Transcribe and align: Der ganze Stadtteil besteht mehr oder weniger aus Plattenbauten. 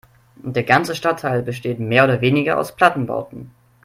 Der 0.37 0.63
ganze 0.63 0.95
Stadtteil 0.95 1.43
besteht 1.43 1.79
mehr 1.79 2.03
oder 2.05 2.21
weniger 2.21 2.57
aus 2.57 2.75
Plattenbauten. 2.75 3.51